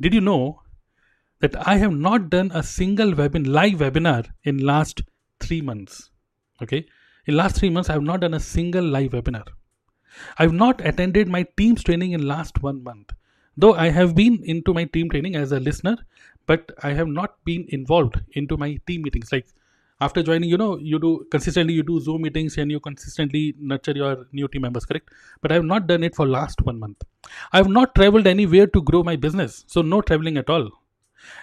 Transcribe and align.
did 0.00 0.14
you 0.14 0.20
know 0.20 0.62
that 1.40 1.54
I 1.66 1.76
have 1.76 1.92
not 1.92 2.30
done 2.30 2.50
a 2.52 2.62
single 2.62 3.12
webin 3.12 3.46
live 3.46 3.78
webinar 3.78 4.28
in 4.44 4.58
last 4.58 5.02
three 5.40 5.60
months? 5.60 6.10
Okay, 6.62 6.86
in 7.26 7.36
last 7.36 7.56
three 7.56 7.70
months, 7.70 7.90
I 7.90 7.94
have 7.94 8.02
not 8.02 8.20
done 8.20 8.34
a 8.34 8.40
single 8.40 8.84
live 8.84 9.12
webinar. 9.12 9.46
I 10.38 10.44
have 10.44 10.52
not 10.52 10.84
attended 10.84 11.28
my 11.28 11.46
team's 11.56 11.84
training 11.84 12.12
in 12.12 12.26
last 12.26 12.62
one 12.62 12.82
month. 12.82 13.12
Though 13.56 13.74
I 13.74 13.88
have 13.90 14.14
been 14.14 14.42
into 14.44 14.72
my 14.72 14.84
team 14.84 15.10
training 15.10 15.36
as 15.36 15.52
a 15.52 15.60
listener, 15.60 15.96
but 16.46 16.70
I 16.82 16.92
have 16.92 17.08
not 17.08 17.44
been 17.44 17.66
involved 17.68 18.20
into 18.32 18.56
my 18.56 18.78
team 18.86 19.02
meetings. 19.02 19.30
Like 19.32 19.46
after 20.00 20.22
joining, 20.22 20.48
you 20.48 20.56
know, 20.56 20.78
you 20.78 20.98
do 20.98 21.26
consistently 21.30 21.74
you 21.74 21.82
do 21.82 22.00
Zoom 22.00 22.22
meetings 22.22 22.56
and 22.56 22.70
you 22.70 22.80
consistently 22.80 23.54
nurture 23.58 23.92
your 23.92 24.26
new 24.32 24.46
team 24.48 24.62
members, 24.62 24.84
correct? 24.84 25.10
But 25.40 25.50
I 25.50 25.54
have 25.54 25.64
not 25.64 25.86
done 25.86 26.04
it 26.04 26.14
for 26.14 26.26
last 26.26 26.62
one 26.62 26.78
month. 26.78 27.02
I 27.52 27.56
have 27.56 27.68
not 27.68 27.94
traveled 27.94 28.26
anywhere 28.26 28.66
to 28.68 28.82
grow 28.82 29.02
my 29.02 29.16
business, 29.16 29.64
so 29.66 29.82
no 29.82 30.00
traveling 30.00 30.36
at 30.36 30.48
all. 30.48 30.70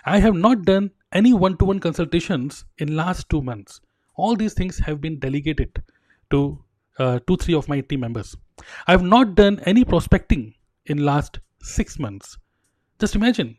I 0.05 0.19
have 0.19 0.35
not 0.35 0.63
done 0.63 0.91
any 1.11 1.33
one-to-one 1.33 1.79
consultations 1.79 2.65
in 2.77 2.95
last 2.95 3.29
two 3.29 3.41
months. 3.41 3.81
All 4.15 4.35
these 4.35 4.53
things 4.53 4.79
have 4.79 5.01
been 5.01 5.19
delegated 5.19 5.83
to 6.31 6.63
uh, 6.97 7.19
two, 7.27 7.35
three 7.35 7.53
of 7.55 7.67
my 7.67 7.81
team 7.81 7.99
members. 7.99 8.35
I 8.87 8.91
have 8.91 9.03
not 9.03 9.35
done 9.35 9.59
any 9.65 9.83
prospecting 9.83 10.53
in 10.85 10.99
last 10.99 11.39
six 11.61 11.99
months. 11.99 12.37
Just 12.99 13.15
imagine. 13.15 13.57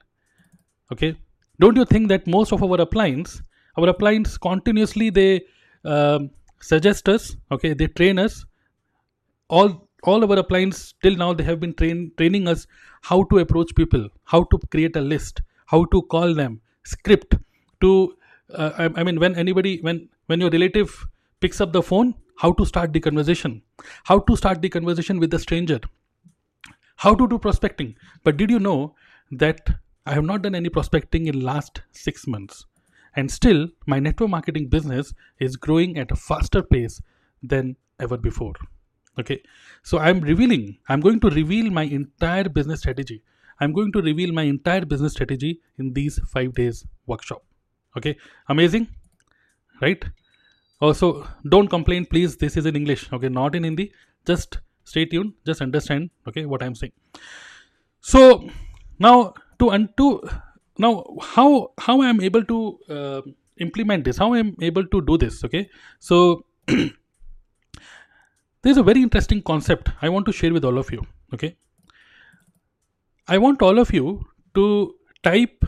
Okay, 0.91 1.17
don't 1.61 1.77
you 1.77 1.85
think 1.85 2.09
that 2.09 2.27
most 2.27 2.53
of 2.53 2.63
our 2.63 2.79
uplines, 2.79 3.43
our 3.77 3.93
uplines 3.93 4.39
continuously 4.41 5.11
they 5.11 5.43
um, 5.85 6.31
suggest 6.61 7.09
us, 7.09 7.37
okay, 7.51 7.75
they 7.75 7.87
train 7.87 8.19
us. 8.19 8.45
All 9.49 9.89
all 10.03 10.23
our 10.25 10.37
uplines 10.43 10.95
till 11.03 11.17
now 11.17 11.33
they 11.33 11.45
have 11.45 11.61
been 11.61 11.75
train, 11.75 12.13
training 12.17 12.47
us 12.49 12.67
how 13.03 13.25
to 13.25 13.39
approach 13.39 13.75
people, 13.75 14.09
how 14.25 14.45
to 14.45 14.59
create 14.71 14.97
a 14.97 15.01
list, 15.01 15.43
how 15.67 15.85
to 15.87 16.03
call 16.03 16.35
them, 16.35 16.61
script 16.85 17.37
to. 17.81 18.17
Uh, 18.53 18.71
I, 18.79 19.01
I 19.01 19.05
mean, 19.05 19.19
when 19.19 19.35
anybody 19.35 19.79
when 19.81 20.09
when 20.27 20.41
your 20.41 20.51
relative 20.51 21.07
picks 21.41 21.61
up 21.61 21.73
the 21.73 21.83
phone, 21.83 22.15
how 22.37 22.53
to 22.53 22.65
start 22.65 22.93
the 22.93 23.01
conversation, 23.01 23.63
how 24.05 24.19
to 24.21 24.37
start 24.37 24.63
the 24.63 24.69
conversation 24.69 25.19
with 25.19 25.31
the 25.31 25.39
stranger, 25.39 25.81
how 26.97 27.15
to 27.15 27.29
do 27.29 27.39
prospecting. 27.39 27.97
But 28.25 28.37
did 28.37 28.51
you 28.51 28.59
know 28.59 28.95
that 29.31 29.69
I 30.07 30.15
have 30.15 30.25
not 30.25 30.43
done 30.43 30.55
any 30.55 30.69
prospecting 30.69 31.27
in 31.27 31.41
last 31.41 31.83
six 31.93 32.27
months, 32.27 32.65
and 33.17 33.31
still 33.31 33.69
my 33.87 33.99
network 33.99 34.31
marketing 34.31 34.69
business 34.69 35.13
is 35.41 35.57
growing 35.57 35.99
at 35.99 36.11
a 36.11 36.17
faster 36.17 36.63
pace 36.63 37.01
than 37.43 37.77
ever 37.99 38.17
before. 38.17 38.55
Okay, 39.19 39.43
so 39.83 39.99
I'm 39.99 40.21
revealing. 40.21 40.79
I'm 40.89 41.01
going 41.01 41.21
to 41.21 41.31
reveal 41.31 41.71
my 41.71 41.85
entire 41.85 42.49
business 42.49 42.81
strategy. 42.81 43.23
I'm 43.61 43.73
going 43.73 43.91
to 43.93 44.03
reveal 44.03 44.33
my 44.33 44.43
entire 44.43 44.85
business 44.85 45.13
strategy 45.13 45.61
in 45.79 45.95
these 45.95 46.21
five 46.33 46.53
days 46.55 46.85
workshop. 47.07 47.43
Okay, 47.97 48.17
amazing, 48.49 48.89
right? 49.81 50.05
Also, 50.83 51.27
don't 51.49 51.69
complain, 51.69 52.05
please. 52.05 52.37
This 52.37 52.59
is 52.59 52.67
in 52.67 52.77
English, 52.77 53.11
okay, 53.11 53.31
not 53.31 53.55
in 53.55 53.65
Hindi. 53.65 53.93
Just 54.27 54.59
stay 54.85 55.07
tuned. 55.07 55.33
Just 55.47 55.63
understand, 55.63 56.11
okay, 56.29 56.45
what 56.45 56.63
I'm 56.63 56.75
saying. 56.75 56.93
So 58.01 58.51
now 58.99 59.33
to 59.59 59.71
undo 59.71 60.29
now 60.79 61.05
how 61.23 61.73
how 61.79 62.03
I'm 62.03 62.21
able 62.21 62.45
to 62.45 62.79
uh, 62.89 63.23
implement 63.59 64.05
this, 64.05 64.19
how 64.19 64.35
I'm 64.35 64.55
able 64.61 64.87
to 64.87 65.01
do 65.03 65.19
this, 65.19 65.45
okay. 65.45 65.69
So 65.99 66.45
there's 68.63 68.77
a 68.77 68.83
very 68.83 69.03
interesting 69.03 69.43
concept 69.43 69.91
I 70.03 70.09
want 70.09 70.27
to 70.27 70.33
share 70.33 70.53
with 70.53 70.65
all 70.65 70.79
of 70.79 70.91
you, 70.93 71.07
okay. 71.35 71.57
I 73.29 73.39
want 73.39 73.63
all 73.63 73.79
of 73.79 73.93
you 73.93 74.25
to 74.55 74.95
type 75.23 75.65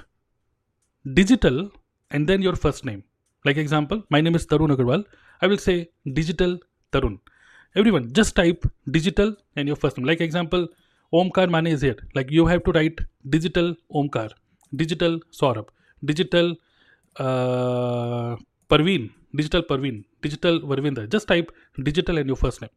digital 1.14 1.70
and 2.10 2.28
then 2.28 2.42
your 2.42 2.54
first 2.54 2.84
name 2.84 3.02
like 3.44 3.56
example, 3.56 4.02
my 4.10 4.20
name 4.20 4.34
is 4.34 4.46
Tarun 4.46 4.74
Agarwal. 4.74 5.04
I 5.40 5.46
will 5.46 5.58
say 5.58 5.90
digital 6.12 6.58
Tarun. 6.92 7.18
Everyone, 7.76 8.12
just 8.12 8.34
type 8.34 8.66
digital 8.90 9.36
and 9.56 9.68
your 9.68 9.76
first 9.76 9.96
name. 9.96 10.06
Like 10.06 10.20
example, 10.20 10.68
Omkar 11.12 11.48
Mane 11.50 11.68
is 11.68 11.80
here. 11.82 11.96
Like 12.14 12.30
you 12.30 12.46
have 12.46 12.64
to 12.64 12.72
write 12.72 13.00
digital 13.30 13.76
Omkar, 13.92 14.32
digital 14.74 15.20
Saurabh, 15.32 15.68
digital 16.04 16.56
uh, 17.16 18.36
Parveen, 18.70 19.10
digital 19.34 19.62
Parveen, 19.62 20.04
digital 20.22 20.60
Varvinder. 20.60 21.08
Just 21.08 21.28
type 21.28 21.50
digital 21.82 22.18
and 22.18 22.26
your 22.26 22.36
first 22.36 22.60
name. 22.60 22.70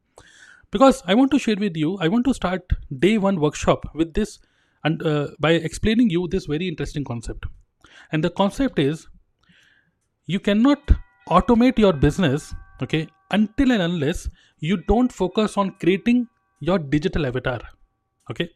Because 0.71 1.03
I 1.05 1.15
want 1.15 1.31
to 1.31 1.39
share 1.39 1.57
with 1.57 1.75
you, 1.75 1.97
I 1.99 2.07
want 2.07 2.25
to 2.25 2.33
start 2.33 2.61
day 2.99 3.17
one 3.17 3.39
workshop 3.39 3.85
with 3.93 4.13
this 4.13 4.39
and 4.83 5.05
uh, 5.05 5.27
by 5.39 5.51
explaining 5.51 6.09
you 6.09 6.27
this 6.27 6.45
very 6.45 6.67
interesting 6.67 7.03
concept. 7.03 7.45
And 8.11 8.23
the 8.23 8.29
concept 8.29 8.79
is 8.79 9.07
you 10.25 10.39
cannot 10.39 10.79
automate 11.29 11.77
your 11.77 11.93
business 11.93 12.53
okay 12.81 13.07
until 13.31 13.71
and 13.71 13.81
unless 13.81 14.27
you 14.59 14.77
don't 14.91 15.11
focus 15.11 15.57
on 15.57 15.71
creating 15.83 16.27
your 16.59 16.77
digital 16.79 17.25
avatar 17.29 17.59
okay 18.29 18.49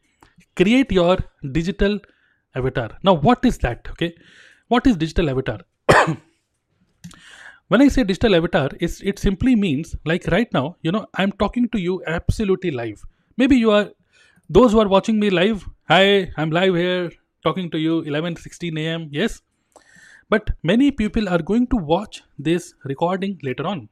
create 0.55 0.91
your 0.91 1.17
digital 1.51 1.99
avatar. 2.55 2.97
Now 3.03 3.13
what 3.13 3.45
is 3.45 3.57
that? 3.59 3.87
Okay? 3.91 4.15
What 4.67 4.87
is 4.87 4.97
digital 4.97 5.29
avatar? 5.29 5.59
When 7.67 7.81
i 7.81 7.87
say 7.87 8.03
digital 8.03 8.35
avatar 8.35 8.69
it's, 8.79 9.01
it 9.01 9.17
simply 9.17 9.55
means 9.55 9.95
like 10.05 10.27
right 10.27 10.51
now 10.53 10.75
you 10.83 10.91
know 10.91 11.07
i'm 11.15 11.31
talking 11.31 11.67
to 11.69 11.79
you 11.79 12.03
absolutely 12.05 12.71
live. 12.71 13.01
Maybe 13.37 13.57
you 13.57 13.71
are 13.71 13.89
those 14.49 14.71
who 14.71 14.79
are 14.79 14.87
watching 14.87 15.19
me 15.19 15.31
live 15.31 15.65
hi 15.89 16.31
i'm 16.37 16.51
live 16.51 16.75
here 16.75 17.11
talking 17.43 17.71
to 17.71 17.79
you 17.79 18.01
11 18.01 18.35
16 18.35 18.77
am 18.77 19.09
yes? 19.11 19.41
But 20.29 20.51
many 20.63 20.91
people 20.91 21.27
are 21.29 21.41
going 21.41 21.67
to 21.67 21.75
watch 21.75 22.23
this 22.39 22.73
recording 22.83 23.39
later 23.43 23.67
on. 23.67 23.89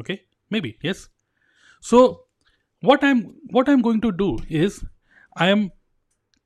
Okay? 0.00 0.22
Maybe 0.50 0.76
yes? 0.82 1.08
So 1.80 2.24
what 2.80 3.02
i'm 3.02 3.34
what 3.50 3.68
i'm 3.68 3.82
going 3.82 4.00
to 4.00 4.12
do 4.12 4.38
is 4.48 4.84
i 5.36 5.48
am 5.48 5.70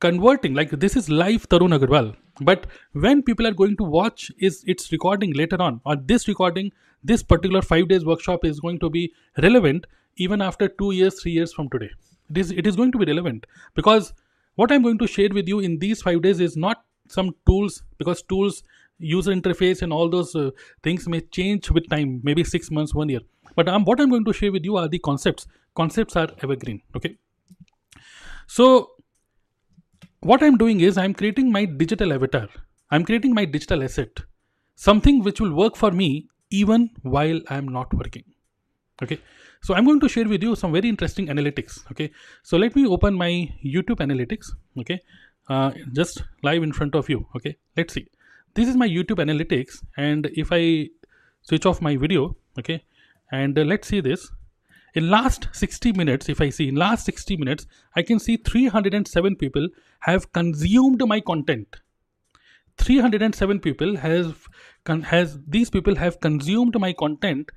converting 0.05 0.55
like 0.55 0.71
this 0.85 0.97
is 1.01 1.09
live 1.23 1.49
tarun 1.55 1.75
agarwal 1.79 2.09
but 2.49 2.67
when 3.07 3.23
people 3.29 3.47
are 3.51 3.57
going 3.61 3.77
to 3.81 3.89
watch 3.97 4.31
is 4.49 4.63
it's 4.75 4.91
recording 4.95 5.33
later 5.41 5.59
on 5.67 5.81
or 5.85 5.97
this 6.13 6.27
recording 6.29 6.71
this 7.11 7.23
particular 7.23 7.63
5 7.63 7.89
days 7.89 8.05
workshop 8.05 8.45
is 8.45 8.61
going 8.61 8.79
to 8.85 8.91
be 8.91 9.03
relevant 9.47 9.87
even 10.17 10.43
after 10.43 10.69
2 10.69 10.93
years 10.93 11.21
3 11.23 11.33
years 11.33 11.53
from 11.53 11.69
today. 11.69 11.91
It 12.31 12.39
is 12.39 12.51
it 12.63 12.67
is 12.67 12.77
going 12.77 12.93
to 12.93 12.99
be 12.99 13.07
relevant 13.07 13.47
because 13.75 14.13
what 14.61 14.73
i'm 14.73 14.83
going 14.83 14.99
to 15.03 15.07
share 15.07 15.33
with 15.39 15.49
you 15.49 15.61
in 15.69 15.79
these 15.79 16.03
5 16.03 16.23
days 16.23 16.41
is 16.41 16.57
not 16.57 16.85
some 17.09 17.35
tools 17.51 17.83
because 17.99 18.23
tools 18.23 18.63
user 18.99 19.33
interface 19.33 19.83
and 19.83 19.93
all 19.93 20.09
those 20.09 20.35
uh, 20.37 20.51
things 20.83 21.09
may 21.09 21.21
change 21.39 21.71
with 21.71 21.89
time 21.95 22.21
maybe 22.23 22.45
six 22.45 22.71
months 22.71 22.95
one 22.95 23.09
year. 23.09 23.21
But 23.57 23.67
what 23.85 24.01
i'm 24.01 24.11
going 24.11 24.25
to 24.25 24.33
share 24.33 24.53
with 24.53 24.65
you 24.65 24.77
are 24.77 24.89
the 24.89 24.99
concepts. 24.99 25.47
Concepts 25.75 26.17
are 26.17 26.29
evergreen 26.43 26.83
okay? 26.97 27.17
So 28.47 28.69
what 30.31 30.43
i'm 30.43 30.57
doing 30.57 30.81
is 30.81 30.99
i'm 30.99 31.15
creating 31.15 31.51
my 31.51 31.65
digital 31.65 32.13
avatar. 32.13 32.49
I'm 32.91 33.05
creating 33.05 33.33
my 33.35 33.45
digital 33.47 33.83
asset. 33.83 34.21
Something 34.75 35.23
which 35.23 35.41
will 35.41 35.55
work 35.55 35.77
for 35.77 35.91
me 35.91 36.29
even 36.51 36.91
while 37.03 37.41
i'm 37.49 37.69
not 37.69 37.93
working. 37.95 38.25
Okay? 39.03 39.19
So 39.63 39.75
i'm 39.75 39.85
going 39.85 40.01
to 40.01 40.09
share 40.09 40.29
with 40.29 40.43
you 40.43 40.55
some 40.55 40.73
very 40.73 40.89
interesting 40.89 41.27
analytics. 41.27 41.81
Okay? 41.91 42.11
So 42.43 42.57
let 42.57 42.77
me 42.77 42.87
open 42.87 43.15
my 43.15 43.31
youtube 43.65 44.05
analytics. 44.07 44.51
Okay? 44.79 45.01
Uh, 45.49 45.73
just 45.93 46.23
live 46.43 46.63
in 46.63 46.73
front 46.73 46.95
of 46.95 47.09
you. 47.09 47.27
Okay? 47.37 47.57
Let's 47.77 47.95
see. 47.95 48.07
This 48.55 48.69
is 48.69 48.77
my 48.77 48.89
youtube 48.89 49.25
analytics 49.27 49.83
and 49.97 50.31
if 50.35 50.53
i 50.53 50.89
switch 51.43 51.67
off 51.67 51.81
my 51.81 51.97
video 51.97 52.37
okay? 52.59 52.85
And 53.31 53.59
uh, 53.59 53.63
let's 53.63 53.89
see 53.89 54.01
this 54.01 54.31
in 54.95 55.09
last 55.11 55.49
60 55.53 55.93
minutes 55.93 56.29
if 56.29 56.41
i 56.41 56.49
see 56.51 56.69
in 56.69 56.77
last 56.77 57.07
60 57.07 57.37
minutes 57.37 57.67
i 57.97 58.03
can 58.03 58.19
see 58.19 58.37
307 58.37 59.37
people 59.37 59.69
have 60.01 60.33
consumed 60.33 61.03
my 61.07 61.21
content. 61.21 61.77
307 62.79 63.61
people 63.61 63.97
has 63.97 64.33
has 65.05 65.39
these 65.47 65.71
people 65.71 65.95
have 65.95 66.19
consumed 66.21 66.79
my 66.81 66.93
content 66.93 67.53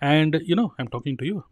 and 0.00 0.38
you 0.44 0.54
know 0.54 0.72
i'm 0.78 0.88
talking 0.88 1.16
to 1.16 1.26
you. 1.26 1.44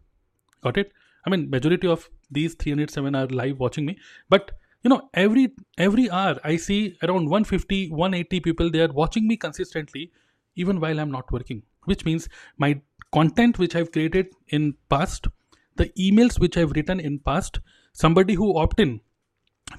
Got 0.63 0.77
it? 0.77 0.91
I 1.25 1.29
mean 1.29 1.49
majority 1.49 1.87
of 1.87 2.09
these 2.31 2.55
307 2.55 3.15
are 3.15 3.27
live 3.27 3.59
watching 3.59 3.85
me 3.85 3.97
but 4.29 4.51
you 4.83 4.89
know 4.89 5.09
every 5.13 5.49
every 5.77 6.09
hour 6.09 6.39
i 6.43 6.55
see 6.55 6.97
around 7.03 7.29
150 7.29 7.89
180 7.89 8.39
people 8.39 8.69
they 8.71 8.81
are 8.81 8.93
watching 9.01 9.27
me 9.27 9.35
consistently 9.35 10.11
even 10.57 10.79
while 10.79 10.99
i'm 10.99 11.11
not 11.11 11.31
working 11.31 11.63
which 11.85 12.05
means 12.05 12.27
my 12.57 12.69
content 13.13 13.59
which 13.63 13.75
i've 13.75 13.91
created 13.91 14.27
in 14.49 14.73
past 14.89 15.27
the 15.75 15.89
emails 16.07 16.39
which 16.39 16.57
i've 16.57 16.71
written 16.71 16.99
in 16.99 17.19
past 17.19 17.59
somebody 17.93 18.33
who 18.33 18.57
opt 18.57 18.79
in 18.79 18.99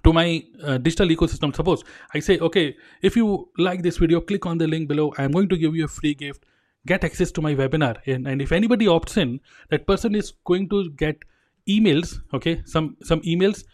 to 0.04 0.12
my 0.12 0.42
uh, 0.62 0.78
digital 0.78 1.08
ecosystem 1.08 1.54
suppose 1.54 1.84
i 2.14 2.20
say 2.20 2.38
okay 2.38 2.76
if 3.02 3.16
you 3.16 3.48
like 3.58 3.82
this 3.82 3.98
video 3.98 4.20
click 4.20 4.46
on 4.46 4.58
the 4.58 4.66
link 4.66 4.88
below. 4.88 5.12
I'm 5.18 5.32
going 5.32 5.48
to 5.48 5.56
give 5.56 5.74
you 5.74 5.84
a 5.84 5.88
free 5.88 6.14
gift. 6.14 6.44
Get 6.86 7.04
access 7.04 7.32
to 7.32 7.42
my 7.42 7.54
webinar. 7.54 7.96
And, 8.06 8.26
and 8.28 8.42
if 8.42 8.52
anybody 8.52 8.86
opts 8.86 9.16
in 9.16 9.40
that 9.70 9.86
person 9.86 10.14
is 10.14 10.32
going 10.44 10.68
to 10.70 10.90
get 10.90 11.16
emails 11.68 12.20
okay 12.32 12.62
some 12.64 12.96
some 13.02 13.20
emails 13.22 13.64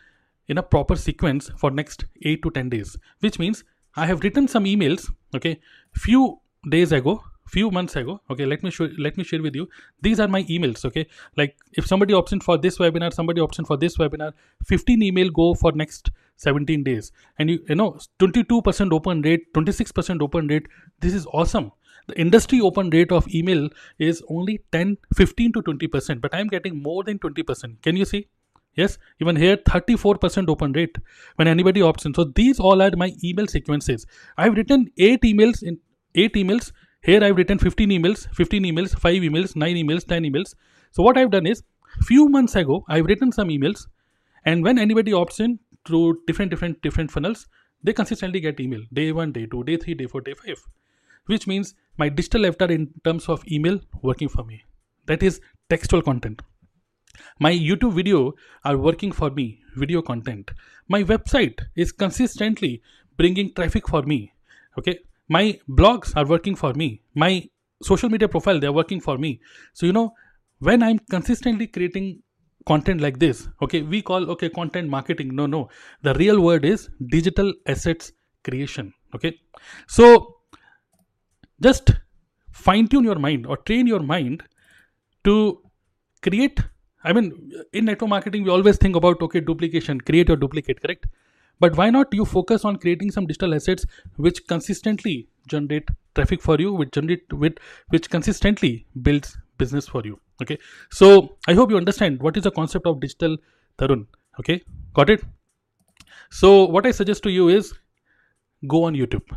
in 0.49 0.59
a 0.59 0.63
proper 0.63 0.97
sequence 0.97 1.51
for 1.57 1.71
next 1.71 2.05
8 2.23 2.43
to 2.43 2.51
10 2.51 2.69
days 2.71 2.97
which 3.21 3.39
means 3.39 3.63
I 3.97 4.07
have 4.07 4.25
written 4.25 4.49
some 4.49 4.65
emails, 4.65 5.09
okay, 5.35 5.61
few 5.93 6.41
days 6.71 6.93
ago, 6.93 7.23
few 7.47 7.71
months 7.71 7.97
ago. 7.97 8.21
Okay, 8.31 8.47
let 8.47 8.63
me 8.63 8.71
show 8.71 8.89
let 8.99 9.17
me 9.17 9.25
share 9.25 9.43
with 9.43 9.55
you. 9.55 9.69
These 10.01 10.21
are 10.21 10.29
my 10.29 10.43
emails, 10.45 10.85
okay. 10.85 11.07
Like 11.37 11.57
if 11.73 11.87
somebody 11.87 12.15
opts 12.15 12.33
in 12.33 12.41
for 12.41 12.59
this 12.59 12.79
webinar, 12.79 13.13
somebody 13.13 13.41
opts 13.41 13.59
in 13.59 13.65
for 13.65 13.77
this 13.77 13.97
webinar, 13.97 14.33
15 14.67 15.03
email 15.03 15.31
go 15.31 15.55
for 15.55 15.73
next 15.73 16.11
17 16.37 16.85
days. 16.85 17.13
And 17.39 17.51
you 17.51 17.61
you 17.69 17.75
know 17.75 17.99
22% 18.19 18.93
open 18.93 19.23
rate, 19.23 19.53
26% 19.55 20.23
open 20.23 20.49
rate. 20.49 20.69
This 21.01 21.15
is 21.15 21.27
awesome 21.27 21.73
the 22.07 22.19
industry 22.21 22.61
open 22.61 22.91
rate 22.91 23.13
of 23.13 23.27
email 23.35 23.69
is 23.99 24.23
only 24.29 24.61
10 24.73 24.97
15 25.17 25.53
to 25.53 25.63
20 25.63 25.87
percent 25.89 26.21
but 26.21 26.35
i'm 26.35 26.49
getting 26.49 26.83
more 26.83 27.03
than 27.05 27.19
20 27.19 27.43
percent 27.43 27.81
can 27.83 27.97
you 27.97 28.05
see 28.05 28.27
yes 28.75 28.99
even 29.21 29.37
here 29.37 29.57
34 29.67 30.19
percent 30.19 30.49
open 30.49 30.73
rate 30.73 30.97
when 31.37 31.49
anybody 31.49 31.81
opts 31.81 32.07
in 32.07 32.15
so 32.15 32.25
these 32.25 32.61
all 32.61 32.83
are 32.83 32.91
my 33.05 33.11
email 33.23 33.47
sequences 33.47 34.07
i've 34.37 34.55
written 34.55 34.87
eight 34.99 35.23
emails 35.23 35.63
in 35.63 35.79
eight 36.15 36.35
emails. 36.35 36.73
Here 37.03 37.23
i've 37.23 37.37
written 37.37 37.59
15 37.59 37.91
emails 37.91 38.27
15 38.35 38.65
emails 38.65 38.99
5 38.99 39.23
emails 39.29 39.55
9 39.57 39.77
emails 39.77 40.07
10 40.07 40.23
emails. 40.25 40.55
So 40.93 41.03
what 41.03 41.19
i've 41.19 41.31
done 41.31 41.47
is 41.47 41.63
few 42.03 42.29
months 42.29 42.55
ago 42.57 42.85
i've 42.89 43.07
written 43.07 43.33
some 43.33 43.49
emails. 43.49 43.87
And 44.45 44.63
when 44.63 44.79
anybody 44.79 45.13
opts 45.13 45.41
in 45.41 45.59
through 45.87 46.19
different 46.27 46.51
different 46.51 46.81
different 46.83 47.11
funnels 47.11 47.47
they 47.83 47.93
consistently 47.93 48.41
get 48.41 48.61
email. 48.61 48.81
Day 48.93 49.13
1 49.13 49.33
day 49.33 49.47
2 49.47 49.65
day 49.65 49.77
3 49.77 49.95
day 49.95 50.07
4 50.07 50.21
day 50.23 50.35
5 50.35 50.67
which 51.27 51.47
means 51.47 51.75
my 51.99 52.09
digital 52.09 52.47
avatar 52.47 52.71
in 52.71 52.91
terms 53.05 53.29
of 53.29 53.47
email 53.51 53.81
working 54.03 54.29
for 54.29 54.45
me. 54.45 54.63
That 55.07 55.23
is 55.23 55.41
textual 55.71 56.03
content. 56.03 56.43
My 57.39 57.53
youtube 57.53 57.95
video 57.95 58.35
are 58.65 58.77
working 58.77 59.13
for 59.13 59.31
me 59.31 59.61
video 59.77 60.03
content. 60.03 60.51
My 60.89 61.03
website 61.03 61.61
is 61.77 61.93
consistently 61.93 62.83
bringing 63.17 63.53
traffic 63.55 63.89
for 63.89 64.03
me. 64.03 64.33
Okay 64.79 64.99
my 65.29 65.59
blogs 65.69 66.15
are 66.17 66.27
working 66.27 66.55
for 66.55 66.73
me. 66.75 67.03
My 67.15 67.49
social 67.83 68.09
media 68.09 68.29
profile 68.29 68.61
they're 68.61 68.73
working 68.73 69.01
for 69.01 69.19
me. 69.19 69.41
So 69.73 69.87
you 69.87 69.93
know 69.93 70.13
when 70.59 70.83
i'm 70.83 70.99
consistently 71.11 71.67
creating 71.67 72.23
content 72.67 73.01
like 73.01 73.19
this 73.19 73.49
okay 73.61 73.83
we 73.83 74.01
call 74.03 74.31
okay 74.31 74.49
content 74.49 74.89
marketing. 74.89 75.35
No 75.35 75.47
no. 75.47 75.69
The 76.03 76.15
real 76.15 76.41
word 76.41 76.65
is 76.65 76.89
digital 77.09 77.53
assets 77.67 78.13
creation 78.43 78.93
okay? 79.15 79.39
So 79.87 80.37
just 81.61 81.93
fine 82.51 82.89
tune 82.89 83.05
your 83.05 83.19
mind 83.19 83.47
or 83.47 83.57
train 83.57 83.87
your 83.87 84.01
mind 84.01 84.43
to 85.25 85.61
create 86.23 86.61
i 87.05 87.13
mean 87.13 87.27
in 87.73 87.85
network 87.85 88.09
marketing 88.09 88.45
we 88.45 88.51
always 88.51 88.79
think 88.79 88.97
about 88.97 89.23
okay 89.27 89.41
duplication 89.41 90.01
create 90.01 90.31
or 90.31 90.37
duplicate 90.37 90.81
correct 90.81 91.07
but 91.61 91.77
why 91.77 91.91
not 91.91 92.13
you 92.13 92.25
focus 92.25 92.65
on 92.65 92.77
creating 92.77 93.11
some 93.11 93.27
digital 93.27 93.55
assets 93.55 93.87
which 94.17 94.47
consistently 94.47 95.29
generate 95.47 95.89
traffic 96.15 96.43
for 96.43 96.57
you 96.59 96.73
which 96.73 96.91
generate 96.91 97.33
with 97.33 97.55
which 97.89 98.11
consistently 98.11 98.87
builds 99.03 99.37
business 99.59 99.89
for 99.89 100.03
you 100.05 100.19
okay 100.43 100.59
so 100.91 101.37
i 101.49 101.55
hope 101.55 101.71
you 101.71 101.77
understand 101.77 102.21
what 102.21 102.37
is 102.37 102.45
the 102.45 102.51
concept 102.51 102.87
of 102.87 103.01
digital 103.01 103.37
tarun 103.79 104.07
okay 104.41 104.61
got 104.95 105.11
it 105.11 105.25
so 106.31 106.65
what 106.65 106.87
i 106.87 106.91
suggest 106.91 107.23
to 107.23 107.31
you 107.31 107.49
is 107.49 107.75
go 108.67 108.85
on 108.85 108.95
youtube 108.95 109.37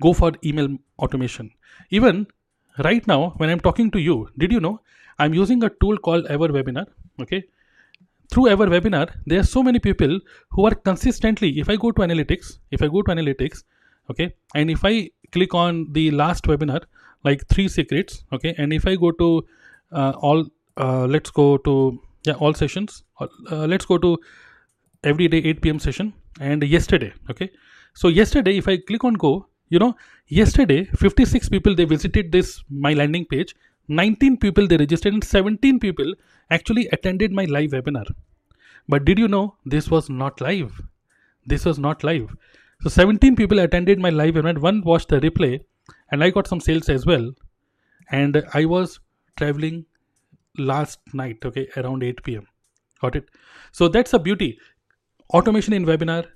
go 0.00 0.12
for 0.12 0.32
email 0.44 0.68
automation. 0.98 1.50
Even 1.90 2.26
right 2.84 3.06
now, 3.06 3.30
when 3.36 3.50
I'm 3.50 3.60
talking 3.60 3.90
to 3.92 4.00
you, 4.00 4.28
did 4.38 4.52
you 4.52 4.60
know 4.60 4.80
I'm 5.18 5.34
using 5.34 5.62
a 5.64 5.70
tool 5.70 5.96
called 5.98 6.26
EverWebinar? 6.26 6.86
Okay. 7.20 7.44
Through 8.30 8.44
EverWebinar, 8.44 9.10
there 9.26 9.40
are 9.40 9.44
so 9.44 9.62
many 9.62 9.78
people 9.78 10.20
who 10.50 10.66
are 10.66 10.74
consistently, 10.74 11.58
if 11.58 11.68
I 11.68 11.76
go 11.76 11.92
to 11.92 12.02
analytics, 12.02 12.58
if 12.70 12.82
I 12.82 12.88
go 12.88 13.02
to 13.02 13.10
analytics, 13.12 13.62
okay, 14.10 14.34
and 14.54 14.70
if 14.70 14.84
I 14.84 15.10
click 15.32 15.54
on 15.54 15.92
the 15.92 16.10
last 16.10 16.44
webinar, 16.44 16.82
like 17.24 17.46
three 17.48 17.68
secrets, 17.68 18.24
okay, 18.32 18.54
and 18.58 18.72
if 18.72 18.86
I 18.86 18.96
go 18.96 19.12
to 19.12 19.44
uh, 19.92 20.12
all, 20.18 20.46
uh, 20.76 21.06
let's 21.06 21.30
go 21.30 21.56
to, 21.58 22.00
yeah, 22.24 22.34
all 22.34 22.54
sessions, 22.54 23.02
uh, 23.20 23.26
let's 23.50 23.86
go 23.86 23.98
to 23.98 24.18
every 25.04 25.28
day 25.28 25.38
8 25.38 25.62
p.m. 25.62 25.78
session 25.78 26.12
and 26.40 26.62
yesterday, 26.62 27.12
okay. 27.30 27.50
So 27.94 28.08
yesterday, 28.08 28.58
if 28.58 28.68
I 28.68 28.76
click 28.76 29.04
on 29.04 29.14
go, 29.14 29.46
you 29.68 29.78
know 29.78 29.94
yesterday 30.28 30.84
56 30.84 31.48
people 31.48 31.74
they 31.74 31.84
visited 31.84 32.32
this 32.32 32.62
my 32.70 32.92
landing 32.94 33.24
page 33.24 33.54
19 33.88 34.36
people 34.38 34.66
they 34.66 34.76
registered 34.76 35.12
and 35.12 35.24
17 35.24 35.78
people 35.78 36.14
actually 36.50 36.86
attended 36.88 37.32
my 37.32 37.44
live 37.44 37.70
webinar. 37.70 38.06
But 38.88 39.04
did 39.04 39.18
you 39.18 39.28
know 39.28 39.56
this 39.64 39.90
was 39.90 40.08
not 40.08 40.40
live? 40.40 40.80
This 41.46 41.64
was 41.64 41.78
not 41.78 42.04
live. 42.04 42.34
So 42.82 42.88
17 42.88 43.36
people 43.36 43.58
attended 43.58 43.98
my 43.98 44.10
live 44.10 44.36
event 44.36 44.60
one 44.60 44.82
watched 44.82 45.08
the 45.08 45.20
replay 45.20 45.60
and 46.10 46.22
i 46.22 46.30
got 46.30 46.46
some 46.46 46.60
sales 46.60 46.88
as 46.88 47.06
well. 47.06 47.30
And 48.10 48.42
i 48.54 48.64
was 48.64 49.00
traveling 49.36 49.86
last 50.58 51.00
night 51.12 51.38
okay 51.44 51.68
around 51.76 52.02
8 52.02 52.22
p.m 52.22 52.46
got 53.00 53.16
it? 53.16 53.28
So 53.72 53.88
that's 53.88 54.14
a 54.14 54.18
beauty. 54.18 54.58
Automation 55.34 55.72
in 55.72 55.84
webinar 55.84 56.26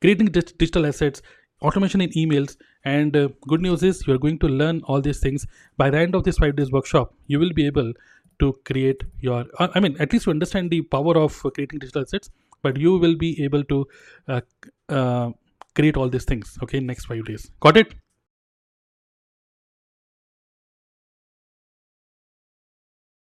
creating 0.00 0.26
digital 0.26 0.86
assets 0.86 1.22
automation 1.64 2.00
in 2.00 2.10
emails. 2.10 2.56
And 2.84 3.16
uh, 3.16 3.28
good 3.48 3.62
news 3.62 3.82
is 3.82 4.06
you're 4.06 4.18
going 4.18 4.38
to 4.40 4.48
learn 4.48 4.82
all 4.84 5.00
these 5.00 5.20
things. 5.20 5.46
By 5.76 5.90
the 5.90 5.98
end 5.98 6.14
of 6.14 6.24
this 6.24 6.38
five 6.38 6.56
days 6.56 6.70
workshop 6.70 7.14
you 7.26 7.38
will 7.38 7.52
be 7.52 7.66
able 7.66 7.92
to 8.38 8.52
create 8.64 9.04
your 9.20 9.44
uh, 9.58 9.68
i 9.74 9.80
mean 9.80 9.96
at 10.00 10.12
least 10.12 10.26
you 10.26 10.32
understand 10.32 10.70
the 10.70 10.82
power 10.82 11.16
of 11.16 11.40
uh, 11.44 11.50
creating 11.50 11.78
digital 11.78 12.02
assets 12.02 12.30
but 12.62 12.76
you 12.76 12.96
will 12.98 13.16
be 13.16 13.30
able 13.44 13.64
to 13.64 13.86
uh, 14.28 14.40
uh, 14.88 15.30
create 15.74 15.96
all 15.96 16.08
these 16.08 16.24
things 16.24 16.58
okay 16.62 16.80
next 16.80 17.06
five 17.06 17.24
days. 17.24 17.50
Got 17.60 17.76
it 17.76 17.94